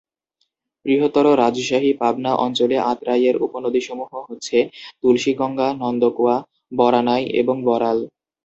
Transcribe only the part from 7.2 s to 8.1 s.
এবং বড়াল।